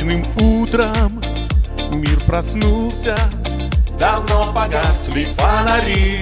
Ранним 0.00 0.24
утром 0.40 1.20
мир 1.90 2.20
проснулся. 2.24 3.18
Давно 3.98 4.52
погасли 4.54 5.26
фонари. 5.36 6.20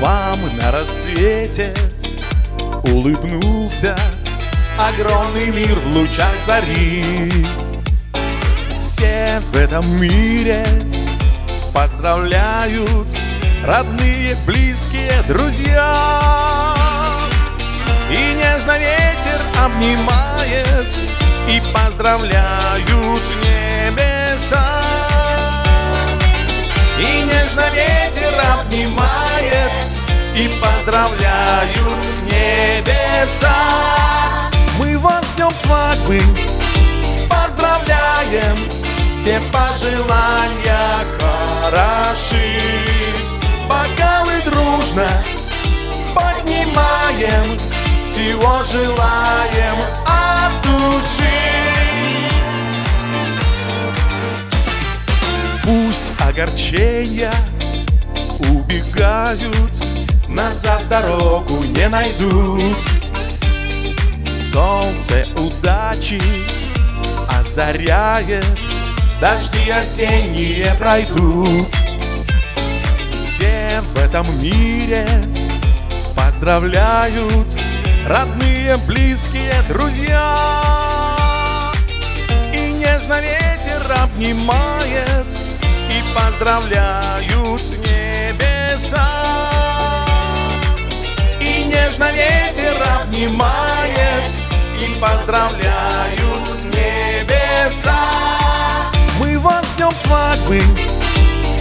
Вам 0.00 0.40
на 0.56 0.72
рассвете 0.72 1.72
улыбнулся 2.82 3.96
Огромный 4.76 5.50
мир 5.50 5.78
в 5.78 5.96
лучах 5.96 6.34
зари. 6.44 7.30
Все 8.80 9.40
в 9.52 9.56
этом 9.56 9.88
мире 10.00 10.66
поздравляют 11.72 13.16
Родные, 13.64 14.36
близкие, 14.44 15.22
друзья. 15.28 15.94
И 18.10 18.34
нежно 18.34 18.76
ветер 18.76 19.40
обнимает 19.62 20.92
Поздравляют 21.60 23.22
небеса. 23.42 24.82
И 26.98 27.22
нежно 27.22 27.64
ветер 27.72 28.34
обнимает 28.52 29.72
И 30.34 30.48
поздравляют 30.60 32.04
небеса. 32.24 33.54
Мы 34.78 34.98
вас 34.98 35.32
днем 35.34 35.54
свадьбы 35.54 36.20
поздравляем 37.28 38.68
Все 39.12 39.40
пожелания 39.50 41.04
хороши. 41.18 42.60
Бокалы 43.68 44.42
дружно 44.44 45.08
поднимаем 46.14 47.58
Всего 48.02 48.62
желаем 48.64 50.05
огорчения 56.36 57.32
убегают 58.50 59.84
Назад 60.28 60.86
дорогу 60.88 61.64
не 61.64 61.88
найдут. 61.88 62.76
Солнце 64.38 65.26
удачи 65.38 66.20
озаряет 67.28 68.44
Дожди 69.18 69.70
осенние 69.70 70.74
пройдут. 70.78 71.74
Все 73.18 73.80
в 73.94 73.98
этом 73.98 74.26
мире 74.42 75.06
поздравляют 76.14 77.58
Родные, 78.06 78.76
близкие, 78.86 79.62
друзья. 79.68 80.36
И 82.52 82.72
нежно 82.72 83.20
ветер 83.22 83.90
обнимает 84.02 85.05
поздравляют 86.16 87.62
небеса. 87.84 89.06
И 91.40 91.64
нежно 91.64 92.10
ветер 92.12 92.76
обнимает 93.00 94.24
И 94.80 94.98
поздравляют 94.98 96.54
небеса. 96.64 97.98
Мы 99.18 99.38
вас 99.38 99.74
днем 99.76 99.94
свадьбы 99.94 100.62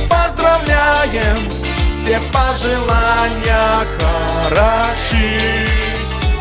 поздравляем 0.09 1.49
Все 1.93 2.21
пожелания 2.31 3.85
хороши. 3.99 5.67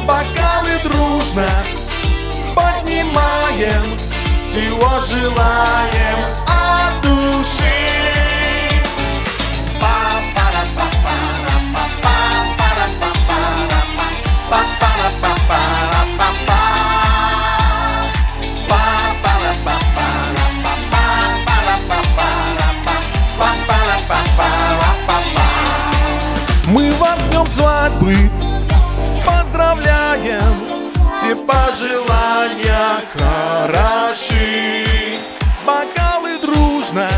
Бокалы 0.06 0.78
дружно 0.84 1.48
поднимаем 2.54 3.98
Всего 4.40 5.00
желаем 5.00 6.53
Мы 26.74 26.90
вас 26.94 27.20
днем 27.28 27.46
свадьбы 27.46 28.16
поздравляем. 29.24 30.56
Все 31.14 31.36
пожелания 31.36 33.00
хороши. 33.12 34.84
Бокалы 35.64 36.36
дружно 36.40 37.08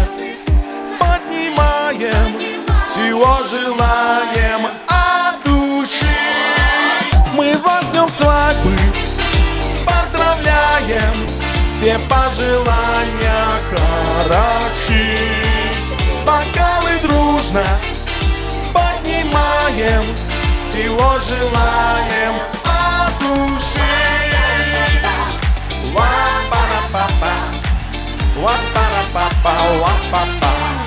поднимаем. 0.99 2.37
Всего 2.85 3.39
желаем 3.49 4.67
от 4.89 5.43
души. 5.43 6.05
Мы 7.33 7.57
вас 7.57 7.89
днем 7.89 8.11
свадьбы 8.11 8.77
поздравляем. 9.87 11.27
Все 11.71 11.99
пожелания 12.11 13.49
хороши. 13.71 15.17
Бокалы 16.27 16.99
дружно 17.03 17.65
поднимаем 19.77 20.15
Всего 20.61 21.19
желаем 21.21 22.35
от 22.65 23.19
души 23.19 23.81
Ва-па-ра-па-па 25.93 27.33
Ва-па-ра-па-па 28.37 29.55
Ва-па-па 29.81 30.86